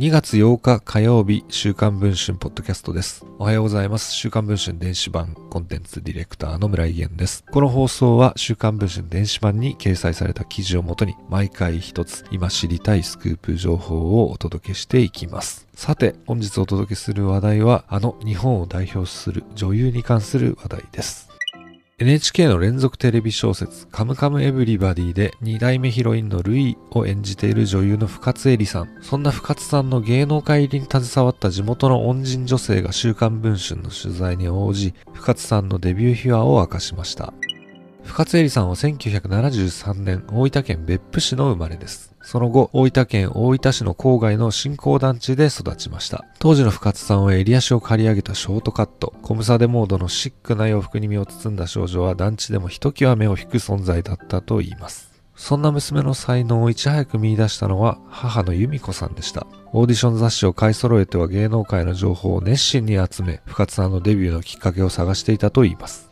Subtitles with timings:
[0.00, 3.22] 2月8日火曜日、週刊文春ポッドキャストです。
[3.38, 4.14] おはようございます。
[4.14, 7.44] 週刊文春電子版コンテンツディレクターの村井源です。
[7.50, 15.68] この放送は週刊文春電子版に掲載された記事をもとに毎回一つ今知りたいスクープ情報をお届けしていきます。
[15.74, 21.28] さて、本日お届けする話題はあの日本を代表する女優に関する話題です。
[22.00, 29.02] NHK の連続テレビ小説カムカムエヴリバディで2代目ヒロインのルイを演じている女優の深津絵里さん。
[29.02, 37.34] そんな深津さんの芸能界入りに携わった地元の恩人女性が週刊文春の取材に応じ、深津さんのデビュー秘話を明かしました。
[38.04, 42.14] 深津絵里さんは1973年大分県別府市の生まれです。
[42.22, 46.24] その後、大分県大分市の郊外の新興団地で育ちました。
[46.38, 55.10] 当時の深津さんは襟足を刈り上げたショートカット、コムサデモードのシックな洋服に身を包んだ少女は団地でもひときわ目を引く存在だったと言います。
[55.34, 59.46] そんな娘の才能をいち早く見出したのは母の由美子さんでした。
[59.72, 66.09] オーディション雑誌を買い揃えては芸能界の情報を熱心に集め、深津さんのデビューのきっかけを探していたと言います。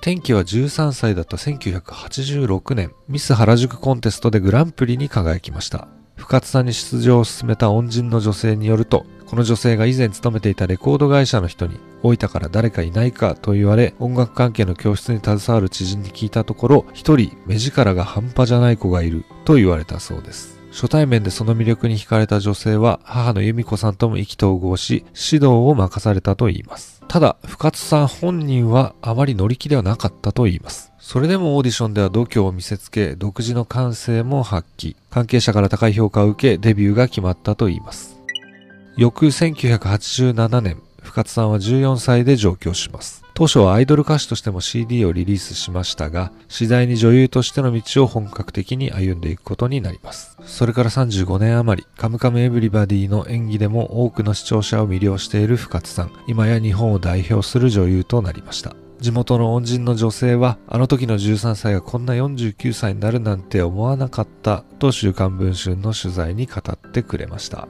[0.00, 5.88] 転機は13歳だった1986年、ミス原宿コンテストでグランプリに輝きました。
[6.16, 20.55] 深津さんに出場を進めた恩人の女性によると、この女性が以前勤めていたレコード会社の人に、大分から誰かいないかと言われ、音楽関係の教室に携わる知人に聞いたところ、一人目力が半端じゃない子がいると言われたそうです。
[20.76, 27.02] 初対面でその魅力に惹かれた女性は母の由美子さんとも意気投合し指導を任されたといいます。
[27.08, 30.92] ただ、深津さん本人はあまり乗り気ではなかったと言います。
[30.98, 34.96] それでもオーディションでは度胸を見せつけ、独自の感性も発揮。
[35.08, 38.20] 関係者から高い評価を受け、デビューが決まったと言います。
[38.98, 43.25] 翌1987年、深津さんは14歳で上京します。
[43.36, 50.38] 当初はアイドル歌手としても CD をリリースしましたが、次第に女優としての道を本格的に歩んでいくことになります。
[50.46, 58.74] それから35年余り、カムカムエヴリバディの演技でも多くの視聴者を魅了している深津さん、今や日本を代表する女優となりました。
[59.00, 67.68] 地元の恩人の女性は、あの時の13歳がこんな49歳になるなんて思わなかったと週刊文春の取材に語ってくれました。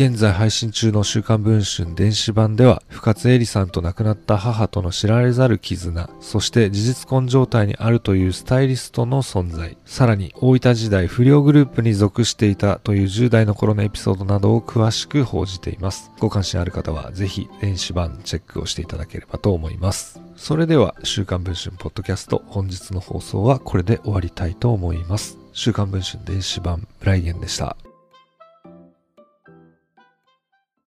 [0.00, 16.10] 現在配信中の週刊文春電子版では、深津絵里さんと亡くなった母との知られざる絆、そして事実婚状態にあるというスタイリストの存在、さらに大分時代不良グループに属していたという10代の頃のエピソードなどを詳しく報じています。
[16.18, 20.18] ご関心ある方はぜひ電子版チェックをしていただければと思います。
[20.34, 25.36] それでは、週刊文春ポッドキャスト本日の放送はこれで終わりたいと思います。
[25.52, 27.76] 週刊文春電子版ブライゲンでした。